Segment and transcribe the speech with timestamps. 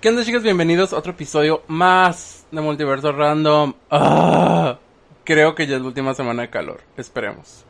[0.00, 0.42] ¿Qué onda chicos?
[0.42, 3.74] Bienvenidos a otro episodio más de Multiverso Random.
[3.90, 4.78] Ah,
[5.24, 6.80] creo que ya es la última semana de calor.
[6.96, 7.66] Esperemos.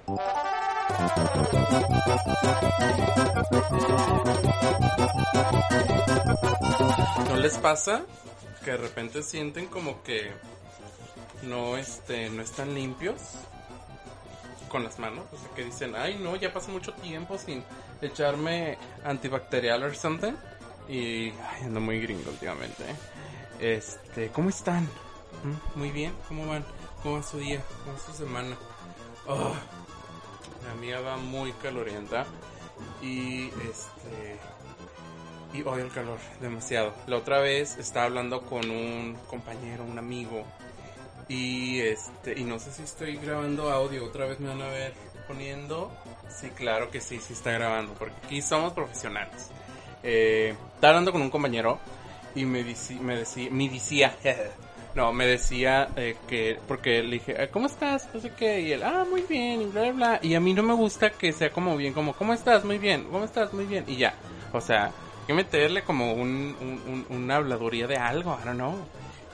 [7.28, 8.02] ¿No les pasa
[8.64, 10.30] que de repente sienten como que
[11.42, 13.20] no este no están limpios
[14.68, 15.24] con las manos?
[15.32, 17.64] O sea, que dicen, "Ay, no, ya pasó mucho tiempo sin
[18.00, 20.34] echarme antibacterial or something."
[20.90, 22.82] Y ay, ando muy gringo últimamente.
[22.82, 23.76] ¿eh?
[23.78, 24.84] Este, ¿cómo están?
[25.44, 25.78] ¿Mm?
[25.78, 26.64] Muy bien, ¿cómo van?
[27.02, 27.62] ¿Cómo va su día?
[27.84, 28.56] ¿Cómo va su semana?
[29.28, 29.54] Oh,
[30.66, 32.26] la mía va muy calorienta.
[33.00, 34.36] Y este.
[35.52, 36.92] Y odio el calor, demasiado.
[37.06, 40.44] La otra vez estaba hablando con un compañero, un amigo.
[41.28, 42.36] Y este.
[42.36, 44.04] Y no sé si estoy grabando audio.
[44.06, 44.94] Otra vez me van a ver
[45.28, 45.92] poniendo.
[46.28, 47.94] Sí, claro que sí, sí está grabando.
[47.94, 49.50] Porque aquí somos profesionales.
[50.02, 51.78] Eh, estaba hablando con un compañero
[52.34, 53.16] y me, dici- me
[53.50, 54.14] me decía,
[54.94, 58.08] no, me decía eh, que, porque le dije, "Eh, ¿cómo estás?
[58.14, 60.18] No sé qué, y él, ah, muy bien, y bla, bla.
[60.22, 62.64] Y a mí no me gusta que sea como bien, como, ¿cómo estás?
[62.64, 63.52] Muy bien, ¿cómo estás?
[63.52, 64.14] Muy bien, y ya.
[64.52, 64.90] O sea,
[65.26, 68.76] que meterle como un, un- un- una habladuría de algo, I don't know.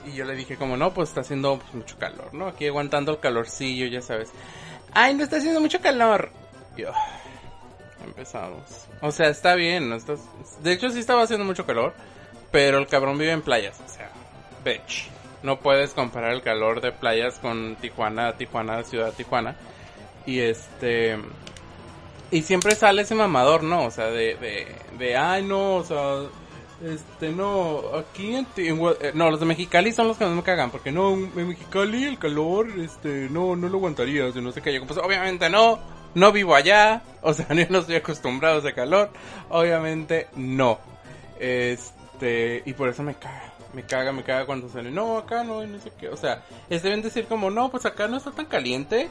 [0.05, 2.47] Y yo le dije como, no, pues está haciendo pues, mucho calor, ¿no?
[2.47, 4.29] Aquí aguantando el calorcillo, ya sabes.
[4.93, 6.31] Ay, no está haciendo mucho calor.
[6.77, 6.91] Yo,
[8.03, 8.61] Empezamos.
[9.01, 10.19] O sea, está bien, no estás...
[10.63, 11.93] De hecho, sí estaba haciendo mucho calor,
[12.51, 14.11] pero el cabrón vive en playas, o sea,
[14.63, 15.09] bitch.
[15.43, 19.55] No puedes comparar el calor de playas con Tijuana, Tijuana, ciudad Tijuana.
[20.25, 21.17] Y este...
[22.29, 23.85] Y siempre sale ese mamador, ¿no?
[23.85, 26.27] O sea, de, de, de ay, no, o sea,
[26.83, 30.43] este, no, aquí en, en eh, no, los de Mexicali son los que más me
[30.43, 34.61] cagan, porque no, en Mexicali el calor, este, no, no lo aguantarías, y no sé
[34.61, 35.79] qué, pues obviamente no,
[36.17, 39.11] no vivo allá, o sea, yo no estoy acostumbrado a calor,
[39.49, 40.79] obviamente no,
[41.39, 45.63] este, y por eso me caga, me caga, me caga cuando sale, no, acá no,
[45.63, 48.31] y no sé qué, o sea, es deben decir como, no, pues acá no está
[48.31, 49.09] tan caliente,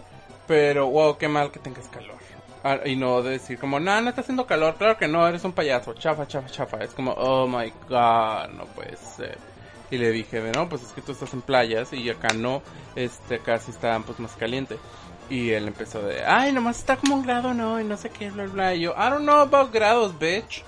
[0.49, 2.17] pero, wow, qué mal que tengas calor.
[2.65, 5.53] Ah, y no decir como, no, no está haciendo calor, claro que no, eres un
[5.53, 6.79] payaso, chafa, chafa, chafa.
[6.83, 9.39] Es como, oh my god, no puede ser.
[9.91, 12.63] Y le dije, no, pues es que tú estás en playas y acá no,
[12.97, 14.79] este, acá sí está pues más caliente.
[15.29, 18.31] Y él empezó de, ay, nomás está como un grado, no, y no sé qué,
[18.31, 18.75] bla, bla.
[18.75, 20.65] Y yo, I don't know about grados, bitch.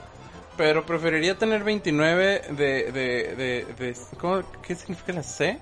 [0.56, 5.60] Pero preferiría tener 29 de, de, de, de, ¿cómo, ¿qué significa la C?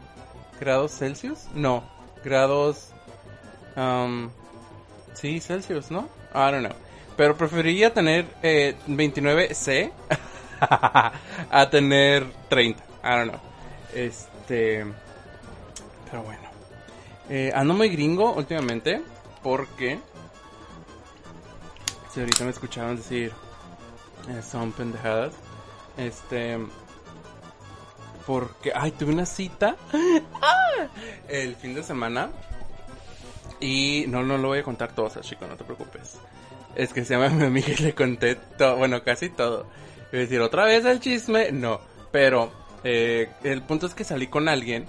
[0.59, 1.49] ¿Grados Celsius?
[1.53, 1.85] No,
[2.25, 2.93] grados,
[3.77, 4.31] um,
[5.17, 6.09] Sí, Celsius, ¿no?
[6.35, 6.77] I don't know.
[7.17, 9.91] Pero preferiría tener eh, 29C
[10.61, 12.83] a tener 30.
[13.03, 13.41] I don't know.
[13.95, 14.85] Este.
[16.11, 16.46] Pero bueno.
[17.29, 19.03] Eh, ando muy gringo últimamente
[19.43, 19.99] porque.
[22.13, 23.33] Si ahorita me escucharon decir.
[24.29, 25.35] eh, son pendejadas.
[25.97, 26.59] Este.
[28.27, 28.73] Porque.
[28.75, 29.77] Ay, tuve una cita.
[30.43, 30.87] ¡Ah!
[31.29, 32.31] El fin de semana.
[33.61, 36.19] Y no, no lo voy a contar todo, o chico, no te preocupes.
[36.75, 39.67] Es que se llama mi amiga y le conté todo, bueno, casi todo.
[40.13, 41.81] Es decir, otra vez el chisme, no.
[42.13, 42.53] Pero
[42.85, 44.87] eh, el punto es que salí con alguien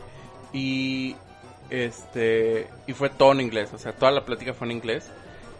[0.53, 1.15] y
[1.69, 5.09] este y fue todo en inglés, o sea, toda la plática fue en inglés.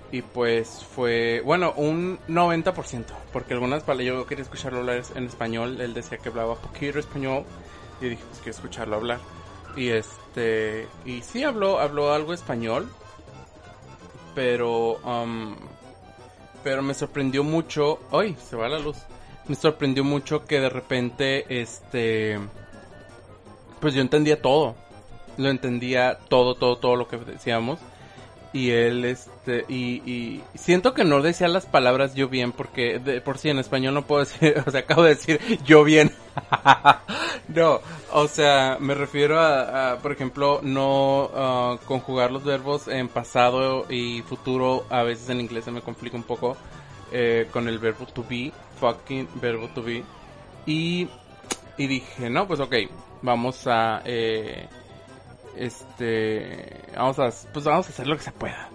[0.10, 5.82] Y pues fue, bueno, un 90%, porque algunas palabras yo quería escucharlo hablar en español,
[5.82, 7.44] él decía que hablaba poquito español
[8.00, 9.20] y dije, pues quiero escucharlo hablar.
[9.76, 12.90] Y este, y sí habló, habló algo español,
[14.34, 15.56] pero, um,
[16.64, 18.36] pero me sorprendió mucho, ¡ay!
[18.50, 18.98] Se va la luz.
[19.48, 22.40] Me sorprendió mucho que de repente, este,
[23.80, 24.76] pues yo entendía todo.
[25.38, 27.80] Lo entendía todo, todo, todo lo que decíamos.
[28.54, 33.38] Y él, este, y, y siento que no decía las palabras yo bien, porque por
[33.38, 36.12] sí en español no puedo decir, o sea, acabo de decir yo bien.
[37.48, 37.82] no,
[38.12, 44.22] o sea, me refiero a, por ejemplo, no ah, conjugar los verbos en pasado y
[44.24, 46.58] futuro, a veces en inglés se me complica un poco,
[47.12, 50.04] eh, con el verbo to be, fucking verbo to be.
[50.66, 51.08] Y,
[51.78, 52.76] y dije, no, pues ok,
[53.22, 54.68] vamos a, eh,
[55.60, 58.70] este, vamos a, pues vamos a hacer lo que se pueda.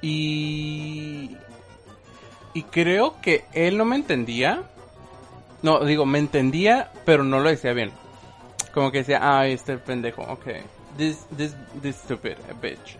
[0.00, 1.36] Y,
[2.54, 4.62] y creo que él no me entendía.
[5.62, 7.92] No, digo, me entendía, pero no lo decía bien.
[8.72, 10.46] como que decía, ah, este pendejo, ok.
[10.96, 12.96] This, this, this stupid bitch.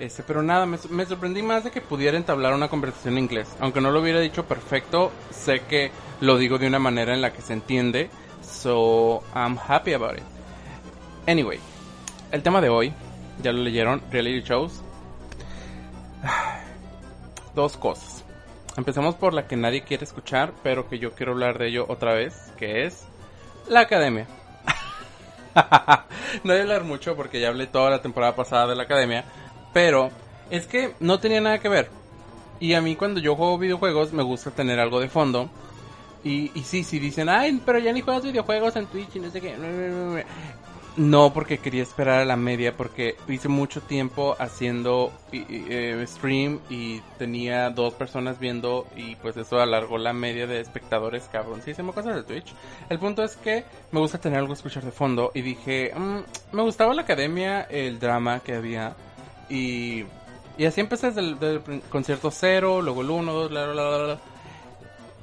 [0.00, 3.48] Este, pero nada, me, me sorprendí más de que pudiera entablar una conversación en inglés.
[3.60, 7.32] Aunque no lo hubiera dicho perfecto, sé que lo digo de una manera en la
[7.32, 8.10] que se entiende.
[8.42, 10.24] So, I'm happy about it.
[11.28, 11.60] Anyway,
[12.32, 12.92] el tema de hoy,
[13.42, 14.82] ya lo leyeron, reality shows.
[17.54, 18.24] Dos cosas.
[18.76, 22.14] Empezamos por la que nadie quiere escuchar, pero que yo quiero hablar de ello otra
[22.14, 23.04] vez, que es
[23.68, 24.26] la academia.
[25.54, 29.24] no voy a hablar mucho porque ya hablé toda la temporada pasada de la academia,
[29.74, 30.10] pero
[30.50, 31.90] es que no tenía nada que ver.
[32.60, 35.50] Y a mí cuando yo juego videojuegos me gusta tener algo de fondo.
[36.24, 39.30] Y, y sí, sí dicen, ay, pero ya ni juegas videojuegos en Twitch y no
[39.30, 39.54] sé qué.
[40.96, 47.00] No, porque quería esperar a la media, porque hice mucho tiempo haciendo eh, stream y
[47.18, 52.22] tenía dos personas viendo y pues eso alargó la media de espectadores cabroncísimo cosas de
[52.24, 52.52] Twitch.
[52.90, 56.56] El punto es que me gusta tener algo que escuchar de fondo y dije, mm,
[56.56, 58.94] me gustaba la academia, el drama que había
[59.48, 60.04] y,
[60.58, 64.18] y así empecé desde el concierto cero, luego el uno, dos, bla, bla, bla, bla.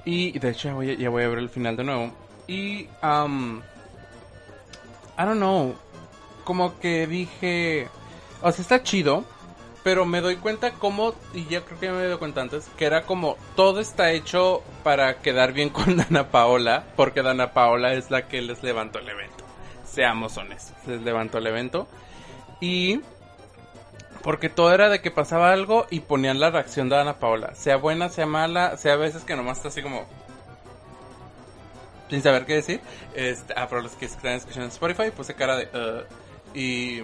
[0.04, 2.12] Y de hecho ya voy, ya voy a ver el final de nuevo.
[2.48, 2.88] Y...
[3.04, 3.62] Um,
[5.20, 5.76] I don't know.
[6.46, 7.90] Como que dije.
[8.42, 9.26] O sea, está chido.
[9.84, 11.14] Pero me doy cuenta como.
[11.34, 12.70] Y ya creo que ya me dado cuenta antes.
[12.78, 13.36] Que era como.
[13.58, 16.86] Todo está hecho para quedar bien con Dana Paola.
[16.96, 19.44] Porque Dana Paola es la que les levantó el evento.
[19.84, 20.76] Seamos honestos.
[20.88, 21.88] Les levantó el evento.
[22.62, 23.02] Y.
[24.24, 27.56] Porque todo era de que pasaba algo y ponían la reacción de Dana Paola.
[27.56, 28.78] Sea buena, sea mala.
[28.78, 30.06] Sea a veces que nomás está así como
[32.10, 32.82] sin saber qué decir.
[33.14, 35.66] Este, ah, para los que están escuchando en Spotify, puse cara de...
[35.66, 37.04] Uh, y...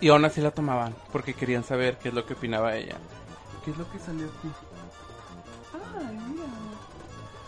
[0.00, 2.96] Y aún así la tomaban, porque querían saber qué es lo que opinaba ella.
[3.64, 4.48] ¿Qué es lo que salió aquí?
[5.74, 6.44] Ay, mira.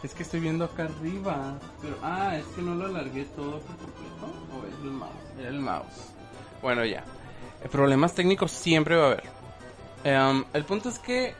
[0.02, 1.58] Es que estoy viendo acá arriba.
[1.80, 4.26] Pero, ah, es que no lo alargué todo por completo.
[4.52, 5.12] O es el mouse.
[5.38, 6.12] Era el mouse.
[6.60, 7.04] Bueno, ya.
[7.62, 9.24] Eh, problemas técnicos siempre va a haber.
[10.02, 11.34] Um, el punto es que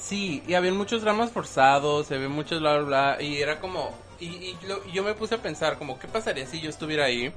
[0.00, 2.84] Sí, y había muchos dramas forzados, se ve muchos bla bla
[3.16, 3.90] bla, y era como,
[4.20, 4.54] y,
[4.92, 7.32] yo me puse a pensar como, ¿qué pasaría si yo estuviera ahí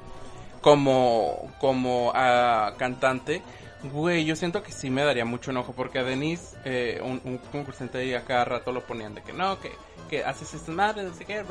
[0.62, 3.42] como, como uh, cantante?
[3.84, 7.38] Güey, yo siento que sí me daría mucho enojo, porque a Denise, eh, un, un,
[7.38, 9.72] concursante ahí a cada rato lo ponían de que no, que,
[10.10, 11.44] que haces estas madres, no sé qué,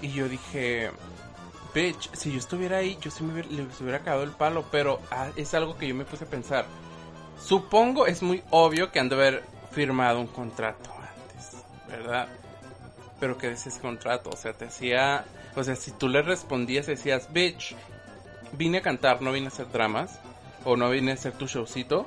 [0.00, 0.90] y yo dije,
[1.74, 3.48] bitch, si yo estuviera ahí, yo sí me hubiera,
[3.80, 6.66] hubiera cagado el palo, pero ah, es algo que yo me puse a pensar.
[7.38, 12.28] Supongo es muy obvio que han de haber firmado un contrato antes, ¿verdad?
[13.20, 15.24] Pero que decía ese contrato, o sea, te hacía,
[15.54, 17.76] o sea, si tú le respondías decías, bitch,
[18.52, 20.18] vine a cantar, no vine a hacer dramas,
[20.64, 22.06] o no vine a hacer tu showcito,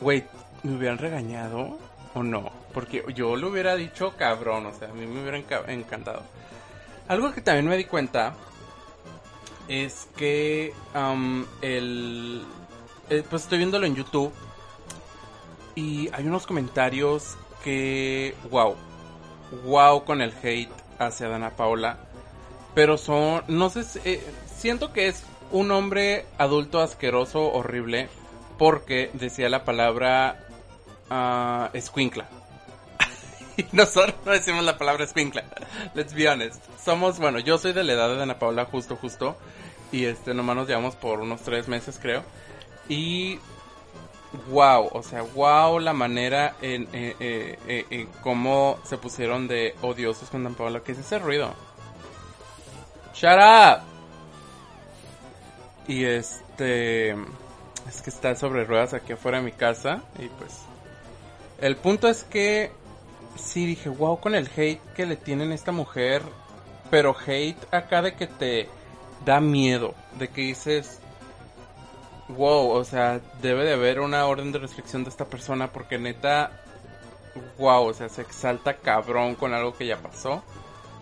[0.00, 0.24] güey,
[0.62, 1.78] ¿me hubieran regañado
[2.14, 2.50] o no?
[2.72, 5.38] Porque yo le hubiera dicho cabrón, o sea, a mí me hubiera
[5.72, 6.22] encantado.
[7.06, 8.34] Algo que también me di cuenta
[9.68, 10.72] es que
[11.62, 12.42] el,
[13.10, 14.32] eh, pues estoy viéndolo en YouTube
[15.74, 18.76] y hay unos comentarios que, wow,
[19.64, 21.98] wow con el hate hacia Dana Paola.
[22.74, 24.24] Pero son, no sé, eh,
[24.56, 28.08] siento que es un hombre adulto asqueroso, horrible,
[28.58, 30.40] porque decía la palabra
[31.10, 32.28] uh, escuincla.
[33.56, 35.44] y nosotros no decimos la palabra escuincla.
[35.94, 36.62] Let's be honest.
[36.82, 39.36] Somos, bueno, yo soy de la edad de Dana Paola, justo, justo.
[39.92, 42.24] Y este, nomás nos llevamos por unos tres meses, creo.
[42.88, 43.38] Y
[44.50, 50.28] wow, o sea, wow la manera en, eh, eh, eh, cómo se pusieron de odiosos
[50.30, 50.80] con Dan Paola.
[50.80, 51.54] ¿Qué es ese ruido?
[53.14, 53.82] ¡Shut up!
[55.86, 57.10] Y este...
[57.10, 60.02] Es que está sobre ruedas aquí afuera de mi casa.
[60.18, 60.60] Y pues...
[61.60, 62.72] El punto es que...
[63.36, 66.22] Sí, dije, wow con el hate que le tienen a esta mujer.
[66.90, 68.68] Pero hate acá de que te
[69.24, 69.94] da miedo.
[70.18, 71.00] De que dices
[72.28, 76.62] wow, o sea, debe de haber una orden de restricción de esta persona porque neta,
[77.58, 80.42] wow, o sea, se exalta cabrón con algo que ya pasó.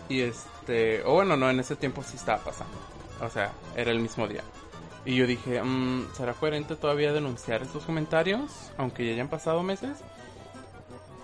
[0.08, 2.76] Y este, o bueno, no, en ese tiempo sí estaba pasando.
[3.20, 4.42] O sea, era el mismo día.
[5.04, 8.70] Y yo dije, mmm, ¿será coherente todavía denunciar estos comentarios?
[8.76, 9.98] Aunque ya hayan pasado meses.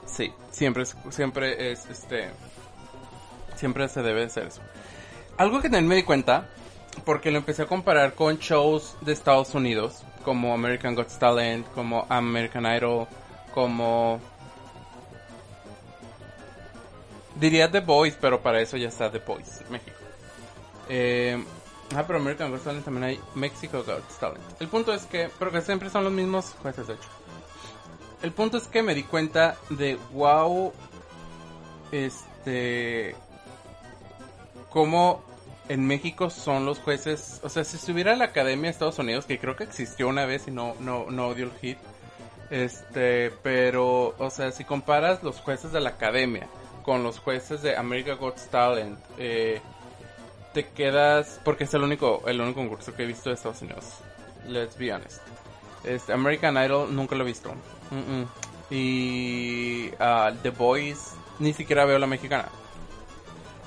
[0.06, 2.30] Sí, siempre es, siempre es, este,
[3.56, 4.62] siempre se debe hacer eso.
[5.36, 6.48] Algo que también me di cuenta
[7.04, 12.06] porque lo empecé a comparar con shows de Estados Unidos, como American Got Talent, como
[12.08, 13.06] American Idol,
[13.52, 14.20] como...
[17.34, 19.96] Diría The Voice, pero para eso ya está The Voice, México.
[20.88, 21.42] Eh,
[21.94, 24.60] ah, pero American Got Talent también hay Mexico Got Talent.
[24.60, 27.08] El punto es que, pero que siempre son los mismos jueces, de hecho.
[28.22, 30.72] El punto es que me di cuenta de, wow,
[31.92, 33.14] este,
[34.70, 35.27] cómo
[35.68, 39.38] en México son los jueces, o sea, si estuviera la Academia de Estados Unidos, que
[39.38, 41.78] creo que existió una vez y no, no, no dio el hit,
[42.50, 46.48] este, pero, o sea, si comparas los jueces de la Academia
[46.82, 49.60] con los jueces de America Got Talent, eh,
[50.54, 53.84] te quedas, porque es el único, el único concurso que he visto de Estados Unidos,
[54.46, 55.20] let's be honest.
[55.84, 57.52] Este, American Idol nunca lo he visto.
[57.90, 58.24] Mm.
[58.70, 62.48] Y uh, The Voice ni siquiera veo la mexicana.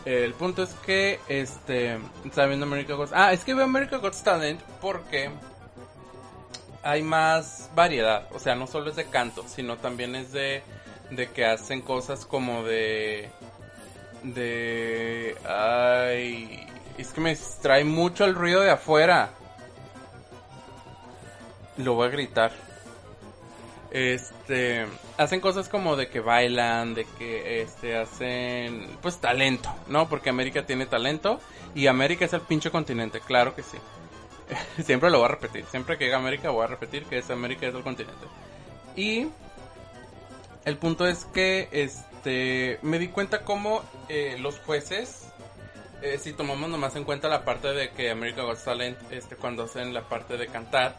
[0.06, 4.16] El punto es que este está viendo America Got Ah, es que veo America Got
[4.24, 5.30] Talent porque
[6.84, 10.64] hay más variedad, o sea, no solo es de canto, sino también es de
[11.12, 13.30] de que hacen cosas como de
[14.24, 16.68] de ay,
[16.98, 19.32] es que me distrae mucho el ruido de afuera.
[21.78, 22.71] Lo voy a gritar.
[23.92, 24.86] Este,
[25.18, 30.08] hacen cosas como de que bailan, de que este hacen pues talento, ¿no?
[30.08, 31.42] Porque América tiene talento
[31.76, 33.78] y América es el pinche continente, claro que sí.
[34.84, 37.68] siempre lo voy a repetir, siempre que llega América voy a repetir que es América
[37.68, 38.28] es el continente.
[38.96, 39.28] Y
[40.64, 45.28] el punto es que este me di cuenta cómo eh, los jueces
[46.02, 49.64] eh, si tomamos nomás en cuenta la parte de que America Got Talent este cuando
[49.64, 50.96] hacen la parte de cantar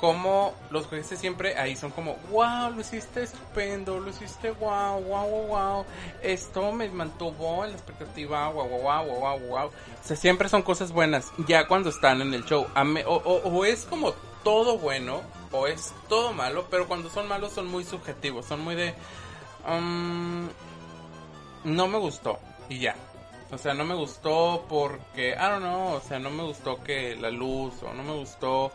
[0.00, 5.28] como los jueces siempre ahí son como, wow, lo hiciste estupendo, lo hiciste wow, wow,
[5.28, 5.86] wow, wow,
[6.22, 10.62] esto me mantuvo en la expectativa, wow, wow, wow, wow, wow, O sea, siempre son
[10.62, 12.66] cosas buenas, ya cuando están en el show.
[13.06, 15.20] O, o, es como todo bueno,
[15.52, 18.94] o es todo malo, pero cuando son malos son muy subjetivos, son muy de...
[19.68, 20.48] Um,
[21.64, 22.38] no me gustó,
[22.70, 22.96] y ya.
[23.52, 27.16] O sea, no me gustó porque, I don't know, o sea, no me gustó que
[27.16, 28.72] la luz, o no me gustó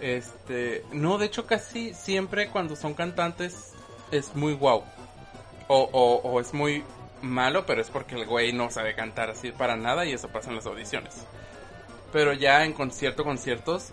[0.00, 3.72] este, no, de hecho casi siempre cuando son cantantes
[4.10, 4.84] es muy guau.
[5.68, 5.82] O,
[6.22, 6.84] o, es muy
[7.22, 10.50] malo, pero es porque el güey no sabe cantar así para nada y eso pasa
[10.50, 11.14] en las audiciones.
[12.12, 13.90] Pero ya en concierto, conciertos,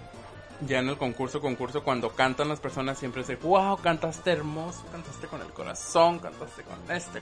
[0.61, 4.83] ya en el concurso, concurso, cuando cantan las personas siempre es de, wow, cantaste hermoso,
[4.91, 7.21] cantaste con el corazón, cantaste con este.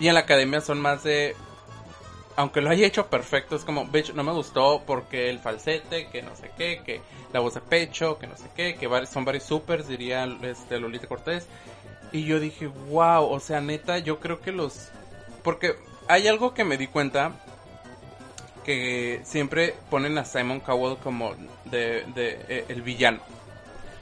[0.00, 1.36] Y en la academia son más de,
[2.40, 6.22] aunque lo haya hecho perfecto, es como, bitch, no me gustó porque el falsete, que
[6.22, 7.02] no sé qué, que
[7.34, 11.06] la voz de pecho, que no sé qué, que son varios supers, diría este Lolita
[11.06, 11.46] Cortés.
[12.12, 14.88] Y yo dije, wow, o sea, neta, yo creo que los...
[15.42, 15.76] Porque
[16.08, 17.32] hay algo que me di cuenta,
[18.64, 21.34] que siempre ponen a Simon Cowell como
[21.66, 23.20] de, eh, el villano,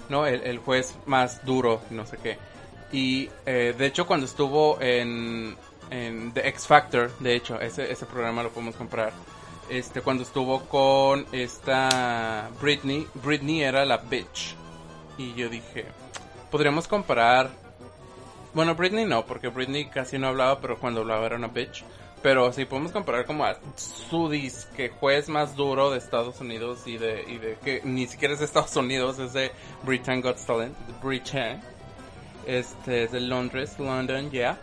[0.08, 0.28] ¿no?
[0.28, 2.38] El, juez más duro, no sé qué.
[2.92, 5.56] Y eh, de hecho cuando estuvo en
[5.90, 9.12] en The X Factor, de hecho, ese, ese programa lo podemos comprar.
[9.68, 14.54] Este, cuando estuvo con esta Britney, Britney era la bitch.
[15.18, 15.86] Y yo dije,
[16.50, 17.50] podríamos comparar.
[18.54, 21.84] Bueno, Britney no, porque Britney casi no hablaba, pero cuando hablaba era una bitch.
[22.22, 26.98] Pero sí podemos comparar como a su disque juez más duro de Estados Unidos y
[26.98, 29.52] de, y de que ni siquiera es de Estados Unidos, es de
[29.84, 31.60] Britain Got Talent, Britain.
[32.46, 34.58] Este es de Londres, London, ya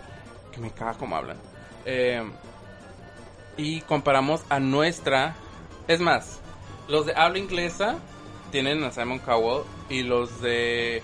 [0.55, 1.37] que me caga como hablan.
[1.85, 2.23] Eh,
[3.57, 5.35] y comparamos a nuestra.
[5.87, 6.39] Es más,
[6.87, 7.97] los de habla inglesa
[8.51, 11.03] tienen a Simon Cowell y los de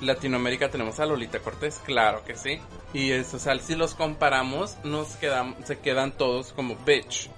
[0.00, 2.60] Latinoamérica tenemos a Lolita Cortés, claro que sí.
[2.92, 7.30] Y eso, o sea, si los comparamos, nos quedan, se quedan todos como bitch.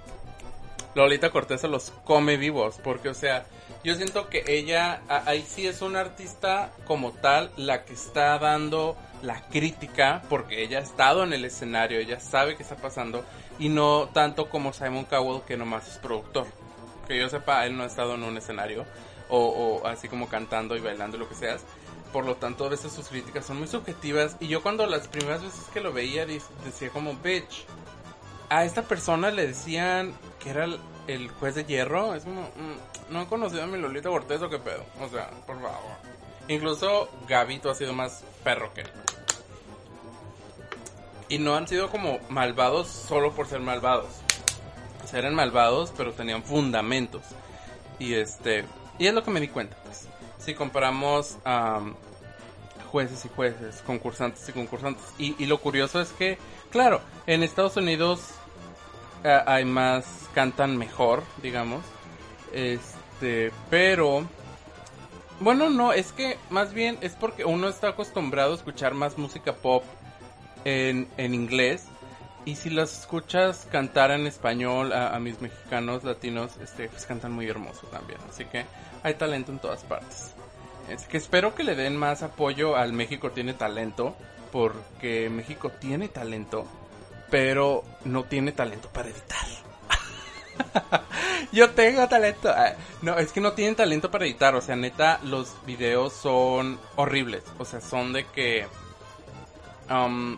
[0.95, 3.45] Lolita Cortés se los come vivos, porque, o sea,
[3.83, 8.97] yo siento que ella, ahí sí es una artista como tal, la que está dando
[9.25, 13.25] la crítica, porque ella ha estado en el escenario, ella sabe qué está pasando,
[13.59, 16.47] y no tanto como Simon Cowell, que nomás es productor.
[17.07, 18.85] Que yo sepa, él no ha estado en un escenario,
[19.29, 21.63] o, así como cantando y bailando, lo que seas.
[22.13, 25.43] Por lo tanto, a veces sus críticas son muy subjetivas, y yo cuando las primeras
[25.43, 27.65] veces que lo veía decía como, bitch,
[28.49, 30.65] a esta persona le decían que era
[31.07, 34.49] el, juez de hierro, es como, mm, no he conocido a mi Lolita Cortés o
[34.49, 36.04] qué pedo, o sea, por favor.
[36.47, 38.91] Incluso Gabito ha sido más perro que él.
[41.27, 44.09] Y no han sido como malvados solo por ser malvados.
[45.03, 47.23] O eran malvados, pero tenían fundamentos.
[47.99, 48.65] Y este.
[48.99, 50.07] Y es lo que me di cuenta, pues.
[50.37, 51.81] Si comparamos a
[52.91, 55.03] jueces y jueces, concursantes y concursantes.
[55.17, 56.37] Y, y, lo curioso es que,
[56.69, 58.21] claro, en Estados Unidos
[59.23, 60.05] eh, hay más.
[60.35, 61.83] cantan mejor, digamos.
[62.53, 63.51] Este.
[63.71, 64.25] Pero
[65.39, 69.53] bueno, no, es que más bien es porque uno está acostumbrado a escuchar más música
[69.53, 69.83] pop
[70.63, 71.85] en, en inglés.
[72.45, 77.49] Y si las escuchas cantar en español a, mis mexicanos latinos, este, pues cantan muy
[77.49, 78.19] hermoso también.
[78.29, 78.65] Así que
[79.01, 80.35] hay talento en todas partes.
[80.87, 84.15] Es que espero que le den más apoyo al México tiene talento.
[84.51, 86.65] Porque México tiene talento,
[87.29, 89.45] pero no tiene talento para editar.
[91.51, 92.49] Yo tengo talento.
[92.49, 94.55] Ah, No, es que no tienen talento para editar.
[94.55, 97.43] O sea, neta, los videos son horribles.
[97.57, 98.67] O sea, son de que.
[99.89, 100.37] um,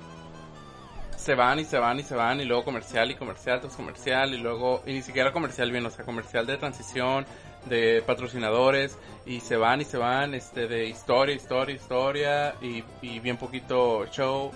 [1.17, 2.39] se van y se van y se van.
[2.41, 4.33] Y luego comercial y comercial tras comercial.
[4.33, 4.83] Y luego.
[4.85, 5.85] Y ni siquiera comercial bien.
[5.85, 7.25] O sea, comercial de transición.
[7.65, 8.97] De patrocinadores.
[9.25, 10.33] Y se van y se van.
[10.33, 12.55] Este, de historia, historia, historia.
[12.61, 14.51] Y, y bien poquito show.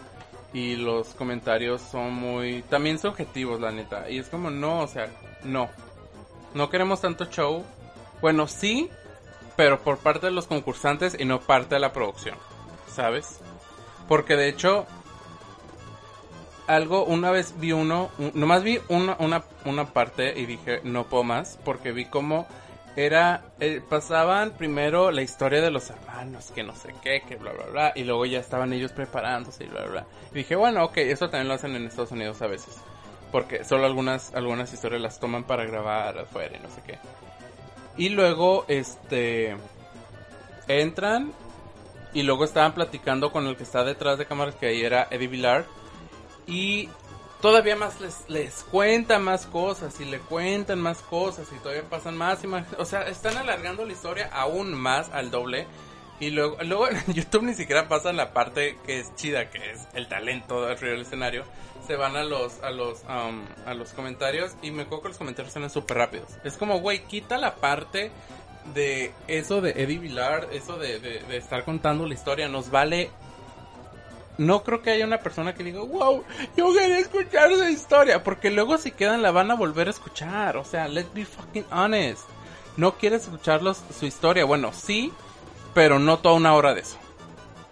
[0.53, 2.61] Y los comentarios son muy.
[2.63, 4.09] También subjetivos, la neta.
[4.09, 5.07] Y es como, no, o sea,
[5.43, 5.69] no.
[6.53, 7.63] No queremos tanto show.
[8.21, 8.89] Bueno, sí,
[9.55, 12.35] pero por parte de los concursantes y no parte de la producción.
[12.93, 13.39] ¿Sabes?
[14.07, 14.85] Porque de hecho,
[16.67, 21.05] algo, una vez vi uno, un- nomás vi una, una, una parte y dije, no
[21.05, 22.47] puedo más, porque vi como
[22.97, 27.53] era, eh, pasaban primero la historia de los hermanos, que no sé qué, que bla,
[27.53, 30.05] bla, bla, y luego ya estaban ellos preparándose y bla, bla.
[30.31, 32.75] Y dije, bueno, ok, eso también lo hacen en Estados Unidos a veces.
[33.31, 36.99] Porque solo algunas, algunas historias las toman para grabar afuera y no sé qué.
[37.97, 39.55] Y luego, este,
[40.67, 41.33] entran
[42.13, 45.27] y luego estaban platicando con el que está detrás de cámaras, que ahí era Eddie
[45.27, 45.65] Villar.
[46.47, 46.89] Y
[47.41, 52.17] todavía más les, les cuentan más cosas y le cuentan más cosas y todavía pasan
[52.17, 52.65] más y más.
[52.77, 55.67] O sea, están alargando la historia aún más al doble.
[56.19, 59.87] Y luego, luego en YouTube ni siquiera pasan la parte que es chida, que es
[59.93, 61.45] el talento del escenario.
[61.87, 65.17] Se van a los, a los, um, a los comentarios y me acuerdo que los
[65.17, 66.29] comentarios son súper rápidos.
[66.43, 68.11] Es como, güey, quita la parte
[68.73, 72.47] de eso de Eddie Villar, eso de, de, de estar contando la historia.
[72.47, 73.09] Nos vale
[74.37, 76.23] no creo que haya una persona que diga, wow,
[76.57, 78.23] yo quería escuchar esa historia.
[78.23, 80.57] Porque luego si quedan la van a volver a escuchar.
[80.57, 82.23] O sea, let's be fucking honest.
[82.77, 84.45] No quieres escucharlos su historia.
[84.45, 85.11] Bueno, sí,
[85.73, 86.97] pero no toda una hora de eso.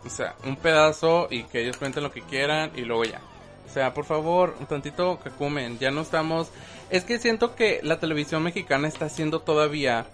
[0.06, 3.22] O sea, un pedazo y que ellos cuenten lo que quieran y luego ya.
[3.70, 5.78] O sea, por favor, un tantito que comen.
[5.78, 6.50] Ya no estamos...
[6.90, 10.08] Es que siento que la televisión mexicana está haciendo todavía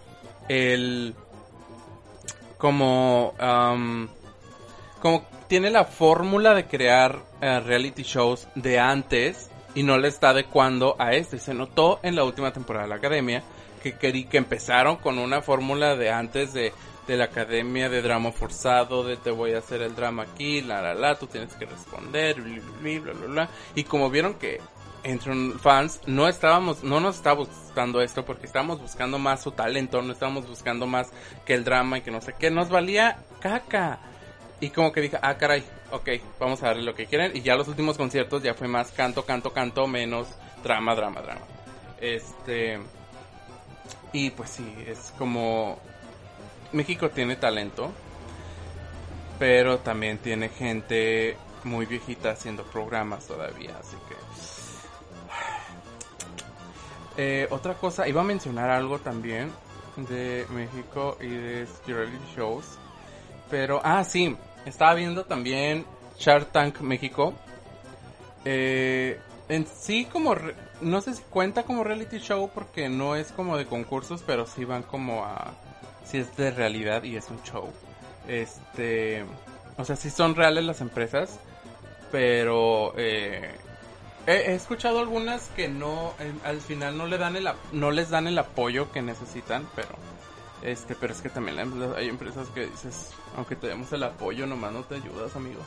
[0.49, 1.15] el...
[2.57, 3.33] Como...
[5.01, 10.29] como tiene la fórmula de crear eh, reality shows de antes y no le está
[10.29, 11.35] adecuando a esto.
[11.35, 13.43] Y se notó en la última temporada de la academia
[13.83, 16.73] que, querí- que empezaron con una fórmula de antes de,
[17.07, 20.81] de la academia de drama forzado, de te voy a hacer el drama aquí, la
[20.81, 23.49] la la, tú tienes que responder, bla bla bla bla.
[23.75, 24.59] Y como vieron que
[25.03, 30.01] entre fans no estábamos, no nos estaba gustando esto porque estábamos buscando más su talento,
[30.01, 31.11] no estábamos buscando más
[31.45, 33.99] que el drama y que no sé qué, nos valía caca.
[34.59, 37.35] Y como que dije, ah, caray, ok, vamos a darle lo que quieren.
[37.35, 40.27] Y ya los últimos conciertos ya fue más canto, canto, canto, menos
[40.63, 41.41] drama, drama, drama.
[41.99, 42.79] Este.
[44.11, 45.79] Y pues sí, es como.
[46.75, 47.91] México tiene talento,
[49.39, 54.15] pero también tiene gente muy viejita haciendo programas todavía, así que.
[57.17, 59.49] Eh, otra cosa, iba a mencionar algo también
[59.95, 62.65] de México y de reality shows.
[63.49, 64.35] Pero, ah, sí,
[64.65, 65.85] estaba viendo también
[66.19, 67.33] Shark Tank México.
[68.43, 73.31] Eh, en sí, como, re- no sé si cuenta como reality show porque no es
[73.31, 75.53] como de concursos, pero sí van como a,
[76.05, 77.71] sí es de realidad y es un show.
[78.27, 79.25] Este,
[79.77, 81.39] o sea, sí son reales las empresas,
[82.11, 83.51] pero eh,
[84.27, 86.13] he, escuchado algunas que no,
[86.43, 89.89] al final no le dan el, no les dan el apoyo que necesitan, pero
[90.61, 91.59] este, pero es que también
[91.95, 95.61] hay empresas que dices, aunque te demos el apoyo, nomás no te ayudas, amigo.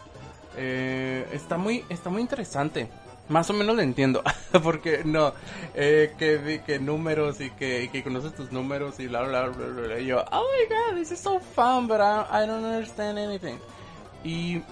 [0.56, 2.88] Eh, está muy, está muy interesante.
[3.28, 4.22] Más o menos lo entiendo,
[4.62, 5.34] porque no,
[5.74, 9.86] eh, que, que números y que, que conoces tus números y bla bla bla bla,
[9.86, 10.00] bla.
[10.00, 13.58] Y yo, oh my god, this is so fun, but I, I don't understand anything.
[14.24, 14.62] Y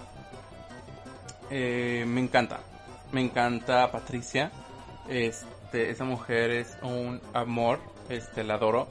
[1.51, 2.61] eh, me encanta,
[3.13, 4.51] me encanta Patricia,
[5.09, 8.89] este, esa mujer es un amor, este, la adoro.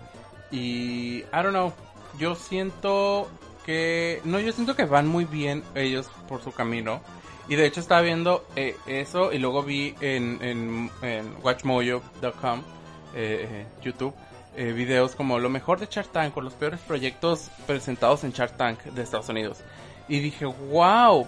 [0.52, 1.74] Y, I don't know,
[2.18, 3.30] yo siento
[3.66, 7.02] que, no, yo siento que van muy bien ellos por su camino.
[7.48, 12.60] Y de hecho estaba viendo eh, eso y luego vi en, en, en watchmojo.com,
[13.14, 14.14] eh, eh, YouTube,
[14.56, 18.80] videos como lo mejor de Shark Tank o los peores proyectos presentados en Shark Tank
[18.84, 19.60] de Estados Unidos.
[20.08, 21.28] Y dije, wow,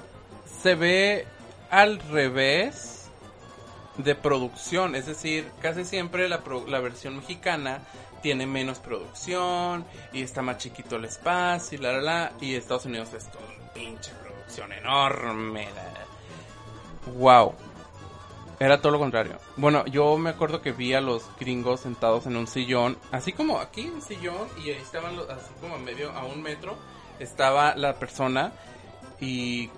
[0.62, 1.28] se ve
[1.70, 3.10] al revés
[3.98, 7.82] de producción, es decir, casi siempre la, pro- la versión mexicana
[8.22, 12.86] tiene menos producción y está más chiquito el espacio y la la la y Estados
[12.86, 13.42] Unidos es todo
[13.74, 15.68] pinche producción enorme.
[17.16, 17.54] Wow.
[18.60, 19.38] Era todo lo contrario.
[19.56, 23.60] Bueno, yo me acuerdo que vi a los gringos sentados en un sillón, así como
[23.60, 26.76] aquí un sillón y ahí estaban los, así como a medio a un metro
[27.20, 28.52] estaba la persona
[29.20, 29.70] y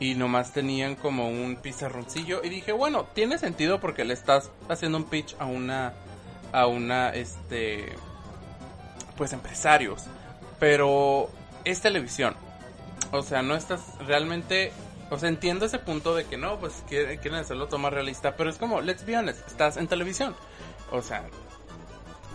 [0.00, 4.98] y nomás tenían como un pizarroncillo y dije, bueno, tiene sentido porque le estás haciendo
[4.98, 5.92] un pitch a una
[6.52, 7.92] a una, este,
[9.16, 10.04] pues empresarios,
[10.58, 11.28] pero
[11.64, 12.34] es televisión.
[13.12, 14.72] O sea, no estás realmente,
[15.10, 18.56] o sea, entiendo ese punto de que no, pues quieren, hacerlo tomar realista, pero es
[18.56, 20.34] como, let's be honest, estás en televisión.
[20.90, 21.24] O sea,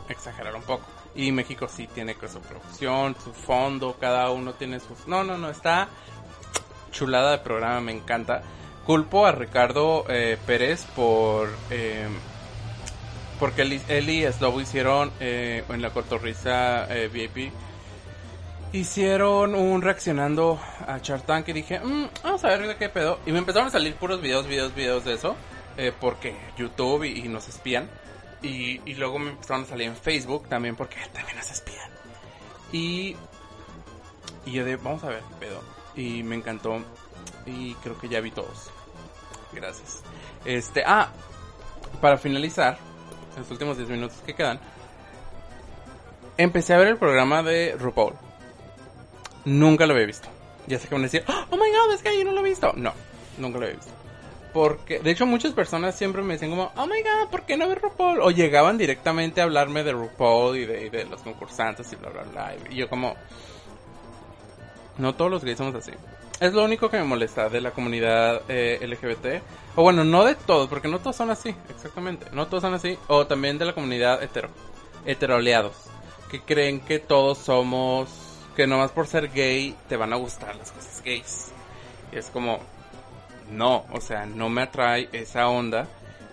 [0.10, 0.86] exagerar un poco.
[1.16, 5.08] Y México sí tiene su producción, su fondo, cada uno tiene sus...
[5.08, 5.90] No, no, no, está
[6.92, 8.42] chulada de programa, me encanta.
[8.86, 11.50] Culpo a Ricardo eh, Pérez por...
[11.70, 12.08] Eh,
[13.40, 17.52] porque él, y Slobo hicieron eh, en la cotorriza eh, VIP
[18.74, 23.20] hicieron un reaccionando a Chartan que dije, mm, vamos a ver qué pedo.
[23.26, 25.36] Y me empezaron a salir puros videos, videos, videos de eso.
[26.02, 27.90] porque YouTube y, nos espían.
[28.42, 31.90] Y, y, luego me empezaron a salir en Facebook también porque también nos espían.
[32.72, 33.16] Y,
[34.46, 35.62] y yo de, vamos a ver qué pedo.
[35.96, 36.84] Y me encantó.
[37.46, 38.72] Y creo que ya vi todos.
[39.54, 40.02] Gracias.
[40.46, 41.10] Este, ah,
[42.02, 42.78] para finalizar,
[43.38, 44.60] los últimos 10 minutos que quedan,
[46.38, 48.14] empecé a ver el programa de RuPaul.
[49.46, 50.28] Nunca lo había visto.
[50.68, 52.50] Ya sé que van a decir, oh my god, es que yo no lo he
[52.50, 52.72] visto.
[52.76, 52.94] No,
[53.38, 53.92] nunca lo había visto.
[54.54, 57.68] Porque, de hecho, muchas personas siempre me decían como, oh my god, ¿por qué no
[57.68, 58.22] ves RuPaul?
[58.22, 62.24] O llegaban directamente a hablarme de RuPaul y de, de los concursantes y bla, bla,
[62.24, 62.56] bla.
[62.70, 63.16] Y yo como,
[64.98, 65.92] no todos los gays somos así.
[66.40, 69.42] Es lo único que me molesta de la comunidad eh, LGBT.
[69.76, 72.28] O bueno, no de todos, porque no todos son así, exactamente.
[72.32, 72.98] No todos son así.
[73.08, 74.50] O también de la comunidad hetero.
[75.06, 75.74] Heteroleados.
[76.30, 78.10] Que creen que todos somos...
[78.56, 81.52] Que nomás por ser gay te van a gustar las cosas gays.
[82.12, 82.60] Y es como...
[83.50, 85.88] No, o sea, no me atrae esa onda.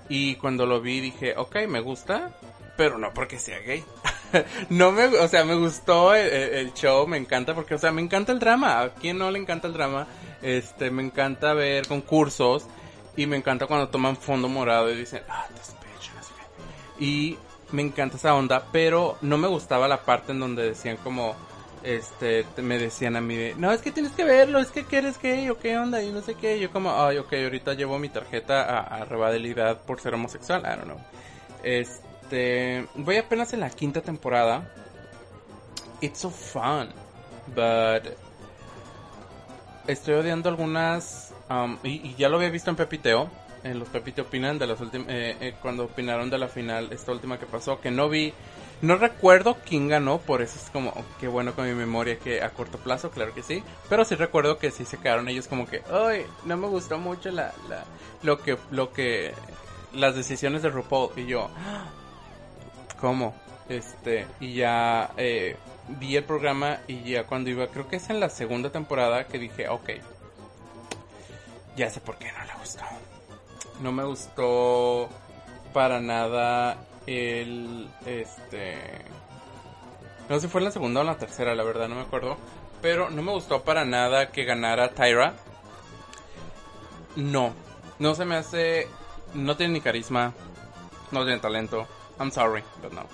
[0.08, 2.30] Y cuando lo vi dije, ok, me gusta,
[2.76, 3.84] pero no porque sea gay.
[4.70, 8.32] no me, o sea, me gustó el, show, me encanta porque, o sea, me encanta
[8.32, 8.80] el drama.
[8.80, 10.06] ¿A quién no le encanta el drama?
[10.42, 12.64] Este, me encanta ver concursos
[13.16, 16.12] y me encanta cuando toman fondo morado y dicen, ah, despecho,
[16.98, 17.36] Y
[17.72, 21.36] me encanta esa onda, pero no me gustaba la parte en donde decían como,
[21.82, 25.48] este, me decían a mí, no, es que tienes que verlo, es que eres gay
[25.50, 26.58] o qué onda y no sé qué.
[26.60, 30.84] yo como, ay, ok, ahorita llevo mi tarjeta a, a por ser homosexual, I don't
[30.84, 31.00] know.
[31.62, 34.72] Este, este, voy apenas en la quinta temporada.
[36.00, 36.90] It's so fun,
[37.48, 38.12] but
[39.88, 43.28] estoy odiando algunas um, y, ya lo había visto en Pepiteo.
[43.64, 47.12] En los Pepite opinan de las últimas eh, eh, cuando opinaron de la final esta
[47.12, 48.32] última que pasó que no vi
[48.82, 52.50] no recuerdo quién ganó, por eso es como, qué bueno con mi memoria que a
[52.50, 53.62] corto plazo, claro que sí.
[53.88, 57.30] Pero sí recuerdo que sí se quedaron ellos como que, ay, no me gustó mucho
[57.30, 57.84] la, la,
[58.22, 59.34] lo que, lo que,
[59.92, 61.10] las decisiones de RuPaul.
[61.16, 61.50] Y yo,
[63.00, 63.34] cómo.
[63.68, 65.56] Este, y ya eh,
[65.88, 69.38] vi el programa y ya cuando iba, creo que es en la segunda temporada que
[69.38, 69.90] dije, ok,
[71.76, 72.84] ya sé por qué no le gustó.
[73.80, 75.08] No me gustó
[75.72, 78.78] para nada el, este,
[80.28, 82.36] no sé si fue la segunda o la tercera, la verdad, no me acuerdo.
[82.82, 85.34] Pero no me gustó para nada que ganara Tyra.
[87.16, 87.52] No,
[87.98, 88.88] no se me hace,
[89.34, 90.32] no tiene ni carisma,
[91.10, 91.86] no tiene talento
[92.20, 93.06] I'm sorry, but no.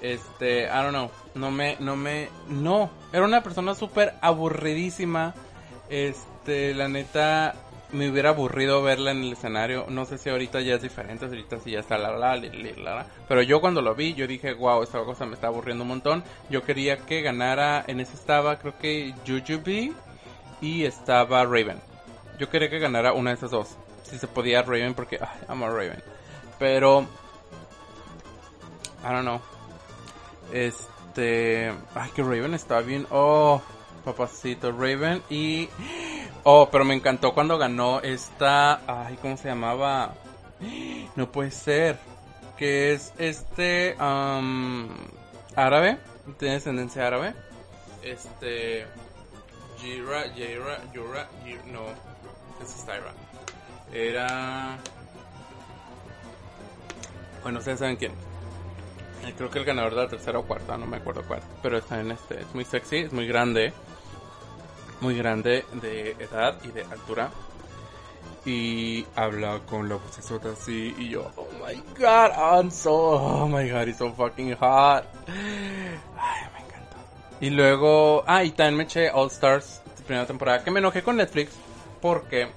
[0.00, 1.10] Este, I don't know.
[1.34, 2.90] No me, no me, no.
[3.12, 5.34] Era una persona súper aburridísima.
[5.88, 7.56] Este, la neta,
[7.92, 9.86] me hubiera aburrido verla en el escenario.
[9.88, 13.06] No sé si ahorita ya es diferente, ahorita sí ya está la la, la, la,
[13.28, 16.24] Pero yo cuando lo vi, yo dije, wow, esta cosa me está aburriendo un montón.
[16.50, 19.92] Yo quería que ganara, en ese estaba, creo que Jujubee
[20.60, 21.80] y estaba Raven.
[22.38, 23.76] Yo quería que ganara una de esas dos.
[24.02, 26.02] Si se podía Raven, porque, ay, amo a Raven.
[26.58, 27.06] Pero
[29.06, 29.40] I don't know.
[30.52, 31.72] Este.
[31.94, 33.06] Ay, que Raven está bien.
[33.10, 33.62] Oh,
[34.04, 35.22] papacito, Raven.
[35.30, 35.68] Y.
[36.48, 38.80] Oh, pero me encantó cuando ganó esta.
[38.86, 40.14] Ay, ¿cómo se llamaba?
[41.16, 41.98] No puede ser.
[42.56, 43.96] Que es este.
[44.00, 44.88] Um,
[45.56, 45.98] árabe.
[46.38, 47.34] Tiene descendencia árabe.
[48.00, 48.86] Este.
[49.78, 51.28] Jira, Jira, Jura,
[51.66, 51.82] no.
[52.62, 53.12] Esa es Tyra.
[53.92, 54.78] Era.
[57.42, 58.12] Bueno, ustedes saben quién.
[59.36, 61.40] Creo que el ganador de la tercera o cuarta, no me acuerdo cuál.
[61.60, 63.72] Pero está en este, es muy sexy, es muy grande.
[65.00, 67.30] Muy grande de edad y de altura.
[68.44, 70.94] Y habla con la vocesota así.
[70.98, 75.04] Y yo, oh my god, I'm so, oh my god, he's so fucking hot.
[75.26, 76.96] Ay, me encanta.
[77.40, 80.62] Y luego, ah, y también me eché All Stars, primera temporada.
[80.62, 81.52] Que me enojé con Netflix
[82.00, 82.48] porque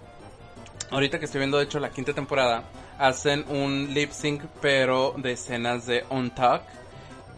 [0.91, 2.63] ahorita que estoy viendo, de hecho, la quinta temporada
[2.99, 6.31] hacen un lip sync pero de escenas de On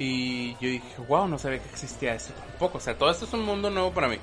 [0.04, 2.80] y yo dije, wow, no sabía que existía eso tampoco.
[2.80, 4.18] O sea, todo esto es un mundo nuevo para mí.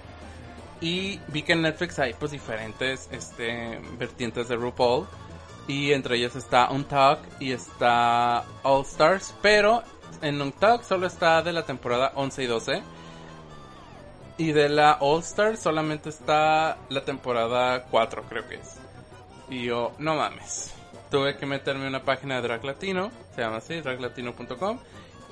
[0.80, 5.06] Y vi que en Netflix hay pues diferentes este, vertientes de RuPaul.
[5.66, 9.34] Y entre ellas está Untuck y está All Stars.
[9.42, 9.82] Pero
[10.22, 12.82] en Untuck solo está de la temporada 11 y 12.
[14.38, 18.76] Y de la All Stars solamente está la temporada 4, creo que es.
[19.50, 20.74] Y yo, no mames.
[21.10, 23.10] Tuve que meterme una página de Drag Latino.
[23.34, 24.78] Se llama así, draglatino.com.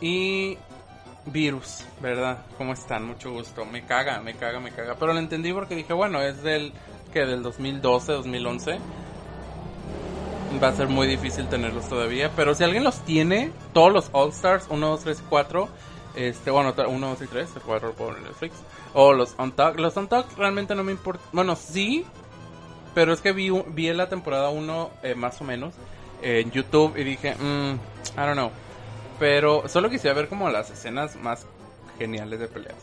[0.01, 0.59] Y
[1.27, 2.39] Virus, ¿verdad?
[2.57, 3.05] ¿Cómo están?
[3.05, 3.65] Mucho gusto.
[3.65, 4.95] Me caga, me caga, me caga.
[4.99, 6.73] Pero lo entendí porque dije, bueno, es del
[7.13, 8.79] que del 2012, 2011.
[10.63, 12.31] Va a ser muy difícil tenerlos todavía.
[12.37, 15.69] Pero si alguien los tiene, todos los All Stars, 1, 2, 3 y 4.
[16.15, 18.55] Este, bueno, 1, 2 y 3, el 4 por Netflix.
[18.95, 19.81] O los Untucked.
[19.81, 21.23] Los Untucked realmente no me importa.
[21.33, 22.07] Bueno, sí.
[22.95, 25.75] Pero es que vi, vi la temporada 1 eh, más o menos
[26.23, 27.75] en YouTube y dije, mmm,
[28.15, 28.51] I don't know.
[29.19, 31.47] Pero solo quisiera ver como las escenas más
[31.99, 32.77] geniales de peleas.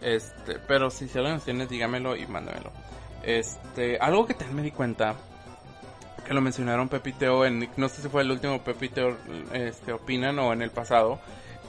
[0.00, 2.70] Este, pero si se alguien tiene, dígamelo y mándamelo.
[3.22, 5.14] Este, algo que también me di cuenta
[6.26, 9.16] que lo mencionaron Pepiteo en no sé si fue el último Pepiteo
[9.52, 11.20] este opinan o en el pasado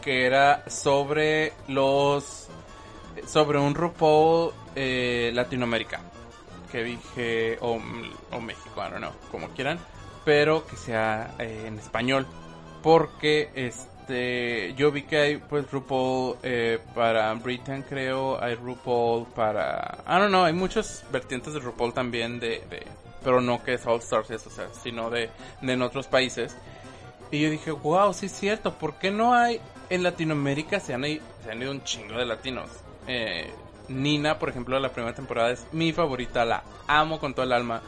[0.01, 2.47] que era sobre los
[3.27, 6.01] sobre un RuPaul eh, Latinoamérica
[6.71, 7.79] que dije o,
[8.31, 9.79] o México, know, como quieran,
[10.25, 12.27] pero que sea eh, en español
[12.83, 19.25] porque este este, yo vi que hay pues RuPaul eh, para Britain creo, hay RuPaul
[19.35, 22.63] para, I don't know, hay muchos vertientes de RuPaul también de,
[23.21, 25.29] pero no que es All Stars, o sea, sino de,
[25.61, 26.55] de en otros países.
[27.31, 31.03] Y yo dije, wow, sí es cierto, ¿por qué no hay en Latinoamérica se han,
[31.03, 32.69] se han ido un chingo de latinos?
[33.07, 33.51] Eh,
[33.89, 37.81] Nina, por ejemplo, la primera temporada es mi favorita, la amo con todo el alma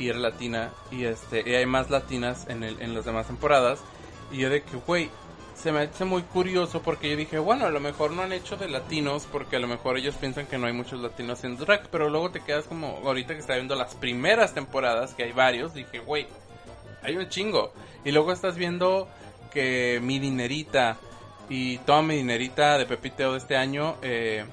[0.00, 3.78] y era latina y este y hay más latinas en el, en las demás temporadas
[4.32, 5.08] y yo de que güey
[5.54, 8.56] se me hace muy curioso porque yo dije, bueno, a lo mejor no han hecho
[8.56, 11.88] de latinos porque a lo mejor ellos piensan que no hay muchos latinos en drag,
[11.90, 15.74] pero luego te quedas como, ahorita que está viendo las primeras temporadas, que hay varios,
[15.74, 16.26] dije, güey,
[17.02, 17.72] hay un chingo.
[18.04, 19.08] Y luego estás viendo
[19.52, 20.96] que mi dinerita
[21.48, 24.44] y toda mi dinerita de Pepiteo de este año, eh,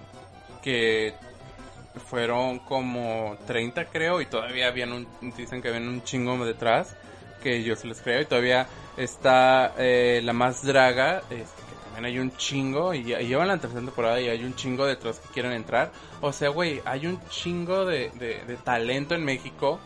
[0.61, 1.13] que
[2.07, 6.95] fueron como 30 creo y todavía habían un, dicen que habían un chingo detrás
[7.43, 12.05] que yo se les creo y todavía está eh, la más draga, este, que también
[12.05, 15.53] hay un chingo y, llevan la tercera temporada y hay un chingo detrás que quieren
[15.53, 15.91] entrar.
[16.21, 19.79] O sea, güey, hay un chingo de, de, talento en México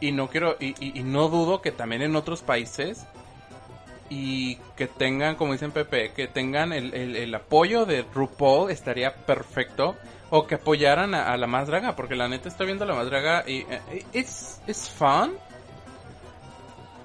[0.00, 3.06] y no quiero y, no dudo que también en otros países
[4.08, 9.96] y que tengan, como dicen Pepe, que tengan el, el, apoyo de RuPaul estaría perfecto.
[10.32, 13.42] O que apoyaran a, la más draga, porque la neta estoy viendo la más draga
[13.48, 15.36] y eh, es es fun,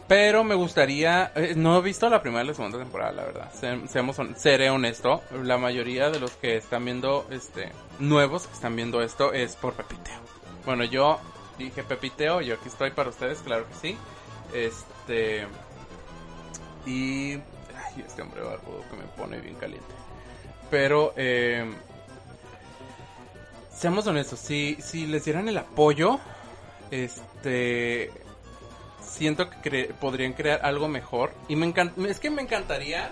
[0.07, 3.51] pero me gustaría, eh, no he visto la primera y la segunda temporada, la verdad.
[3.87, 9.01] seamos, seré honesto, la mayoría de los que están viendo, este, nuevos que están viendo
[9.01, 10.19] esto es por Pepiteo.
[10.65, 11.19] Bueno, yo
[11.57, 13.97] dije Pepiteo, yo aquí estoy para ustedes, claro que sí.
[14.53, 15.47] Este,
[16.85, 19.93] y, ay, este hombre barbudo que me pone bien caliente.
[20.69, 21.65] Pero, eh,
[23.71, 26.19] seamos honestos, si, si les dieran el apoyo,
[26.91, 28.11] este,
[29.05, 31.31] siento que podrían crear algo mejor.
[31.47, 31.73] Y me
[32.09, 33.11] es que me encantaría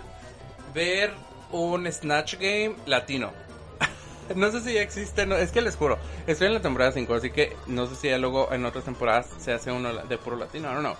[0.74, 1.14] ver
[1.52, 3.32] un Snatch Game latino.
[4.36, 7.14] no sé si ya existe, no, es que les juro, estoy en la temporada 5,
[7.14, 10.36] así que no sé si ya luego en otras temporadas se hace uno de puro
[10.36, 10.96] latino, no, no.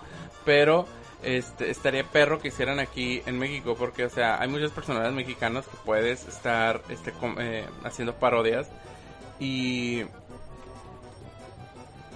[0.46, 0.86] Pero
[1.24, 5.66] este, estaría perro que hicieran aquí en México, porque, o sea, hay muchas personalidades mexicanas
[5.66, 8.68] que puedes estar este, eh, haciendo parodias
[9.40, 10.04] y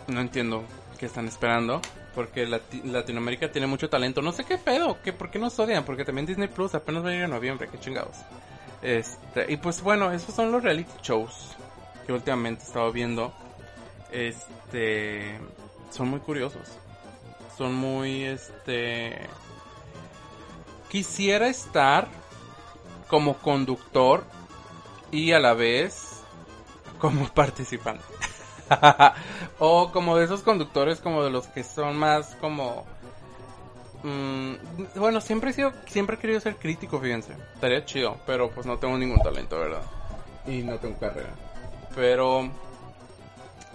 [0.07, 0.63] no entiendo
[0.99, 1.81] qué están esperando
[2.17, 4.23] porque Latinoamérica tiene mucho talento.
[4.23, 7.09] No sé qué pedo, que por qué nos odian, porque también Disney Plus apenas va
[7.09, 8.17] a ir en noviembre, qué chingados.
[8.81, 11.55] Este, y pues bueno, esos son los reality shows
[12.07, 13.31] que últimamente he estado viendo.
[14.11, 15.37] Este,
[15.91, 16.67] son muy curiosos.
[17.55, 19.19] Son muy este
[20.89, 22.07] quisiera estar
[23.09, 24.23] como conductor
[25.11, 26.23] y a la vez
[26.97, 28.16] como participante.
[29.59, 32.85] o como de esos conductores como de los que son más como...
[34.03, 34.53] Mm,
[34.95, 37.33] bueno, siempre he sido, siempre he querido ser crítico, fíjense.
[37.55, 39.81] Estaría chido, pero pues no tengo ningún talento, ¿verdad?
[40.45, 41.31] Y no tengo carrera.
[41.95, 42.49] Pero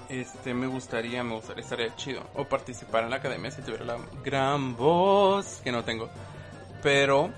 [0.09, 2.23] este me gustaría, me gustaría, estaría chido.
[2.35, 6.09] O participar en la academia si tuviera la gran voz que no tengo.
[6.83, 7.31] Pero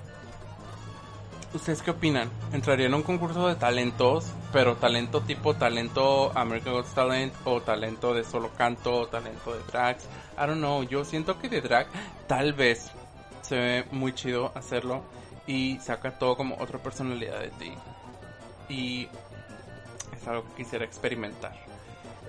[1.54, 2.28] ¿Ustedes qué opinan?
[2.52, 8.12] ¿Entraría en un concurso de talentos, pero talento tipo talento American Got Talent o talento
[8.12, 10.04] de solo canto o talento de drags?
[10.36, 11.86] I don't know, yo siento que de drag
[12.26, 12.90] tal vez
[13.42, 15.04] se ve muy chido hacerlo
[15.46, 17.72] y saca todo como otra personalidad de ti.
[18.68, 19.08] Y
[20.12, 21.52] es algo que quisiera experimentar.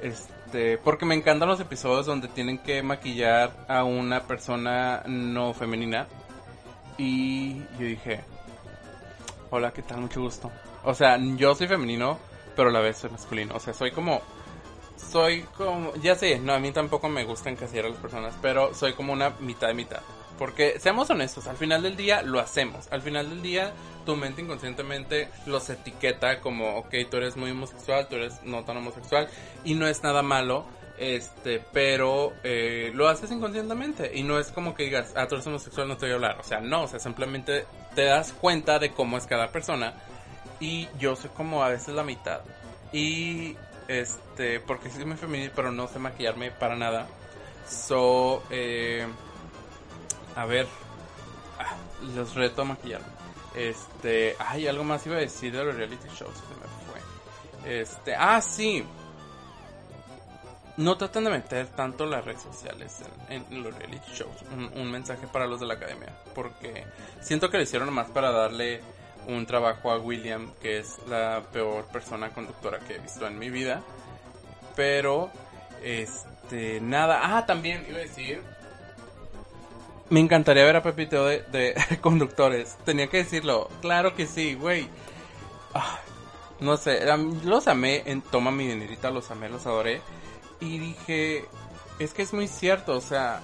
[0.04, 6.06] Este, porque me encantan los episodios donde tienen que maquillar a una persona no femenina.
[7.00, 8.24] Y yo dije,
[9.56, 10.02] hola, ¿qué tal?
[10.02, 10.52] Mucho gusto.
[10.84, 12.20] O sea, yo soy femenino,
[12.56, 13.56] pero a la vez soy masculino.
[13.56, 14.22] O sea, soy como
[14.98, 18.74] soy como, ya sé, no, a mí tampoco me gusta encasillar a las personas, pero
[18.74, 20.02] soy como una mitad de mitad.
[20.38, 22.88] Porque seamos honestos, al final del día lo hacemos.
[22.92, 23.72] Al final del día
[24.06, 28.78] tu mente inconscientemente los etiqueta como, ok, tú eres muy homosexual, tú eres no tan
[28.78, 29.30] homosexual
[29.64, 30.66] y no es nada malo.
[30.98, 35.48] Este, pero eh, lo haces inconscientemente y no es como que digas, ah, tú eres
[35.48, 36.38] homosexual, no te voy a hablar.
[36.40, 39.94] O sea, no, o sea, simplemente te das cuenta de cómo es cada persona
[40.60, 42.42] y yo soy como a veces la mitad.
[42.92, 43.56] Y
[43.88, 47.08] este, porque soy muy femenil, pero no sé maquillarme para nada.
[47.68, 49.06] So, eh,
[50.36, 50.68] a ver,
[51.60, 51.76] ah,
[52.16, 53.08] los reto a maquillarme.
[53.56, 57.82] Este, ay, algo más iba a decir de los reality shows, se me fue.
[57.82, 58.86] Este, ah, sí.
[60.78, 64.44] No tratan de meter tanto las redes sociales en, los reality shows.
[64.76, 66.14] Un, mensaje para los de la academia.
[66.34, 66.84] Porque
[67.22, 68.82] siento que lo hicieron más para darle
[69.28, 73.50] un trabajo a William, que es la peor persona conductora que he visto en mi
[73.50, 73.82] vida.
[74.76, 75.32] Pero,
[75.82, 77.38] este, nada.
[77.38, 78.42] Ah, también iba a decir.
[80.10, 82.78] Me encantaría ver a Pepito de, de conductores.
[82.84, 83.70] Tenía que decirlo.
[83.82, 84.90] Claro que sí, güey.
[85.74, 86.00] Ah,
[86.60, 87.02] no sé,
[87.44, 90.02] los amé en Toma mi dinerita, los amé, los adoré.
[90.60, 91.46] Y dije,
[92.00, 93.42] es que es muy cierto, o sea,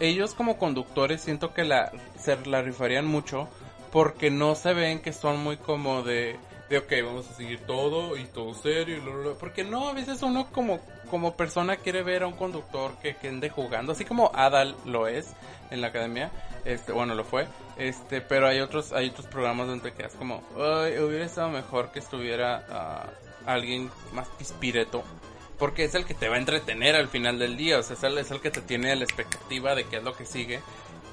[0.00, 3.48] ellos como conductores siento que la, se la rifarían mucho
[3.92, 6.36] porque no se ven que son muy como de,
[6.68, 8.96] de ok, vamos a seguir todo y todo serio.
[8.96, 10.80] Y porque no, a veces uno como,
[11.10, 15.06] como persona quiere ver a un conductor que, que ande jugando, así como Adal lo
[15.08, 15.32] es
[15.70, 16.30] en la academia,
[16.64, 21.24] este, bueno, lo fue, este, pero hay otros, hay otros programas donde quedas como, hubiera
[21.24, 23.06] estado mejor que estuviera ah,
[23.46, 25.02] alguien más pispireto.
[25.58, 28.02] Porque es el que te va a entretener al final del día, o sea, es
[28.02, 30.60] el, es el que te tiene la expectativa de qué es lo que sigue.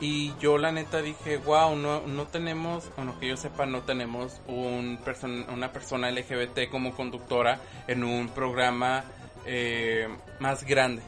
[0.02, 4.42] Y yo la neta dije, wow, no, no tenemos, bueno, que yo sepa, no tenemos
[4.48, 5.00] un
[5.48, 9.06] una persona LGBT como conductora en un programa
[9.46, 10.08] eh,
[10.40, 11.02] más grande.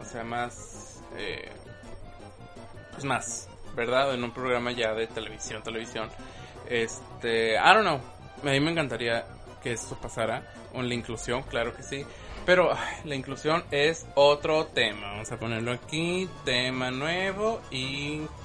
[0.00, 1.48] O sea, más, eh,
[2.92, 4.14] pues más, ¿verdad?
[4.14, 6.08] En un programa ya de televisión, televisión.
[6.68, 8.00] Este, I don't know.
[8.42, 9.26] A mí me encantaría
[9.62, 10.42] que esto pasara.
[10.72, 12.04] Con la inclusión, claro que sí.
[12.46, 12.70] Pero
[13.04, 15.12] la inclusión es otro tema.
[15.12, 16.28] Vamos a ponerlo aquí.
[16.44, 17.60] Tema nuevo.
[17.70, 18.40] Inclusión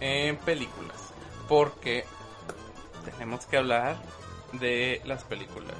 [0.00, 0.96] en películas.
[1.48, 2.04] Porque
[3.04, 3.96] tenemos que hablar
[4.52, 5.76] de las películas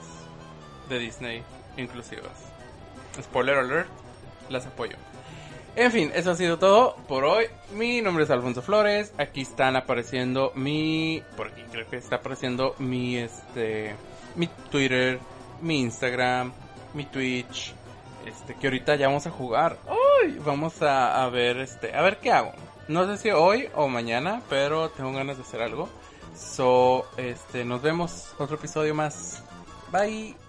[0.88, 1.42] de Disney
[1.76, 2.50] inclusivas.
[3.20, 3.88] Spoiler alert,
[4.48, 4.96] las apoyo.
[5.76, 7.46] En fin, eso ha sido todo por hoy.
[7.74, 9.12] Mi nombre es Alfonso Flores.
[9.18, 11.22] Aquí están apareciendo mi.
[11.36, 13.94] Por aquí creo que está apareciendo mi este.
[14.34, 15.18] Mi Twitter,
[15.60, 16.52] mi Instagram,
[16.94, 17.74] mi Twitch,
[18.26, 19.78] este, que ahorita ya vamos a jugar.
[20.22, 22.52] Uy, vamos a, a ver, este, a ver qué hago.
[22.88, 25.88] No sé si hoy o mañana, pero tengo ganas de hacer algo.
[26.36, 29.42] So, este, nos vemos otro episodio más.
[29.92, 30.39] Bye.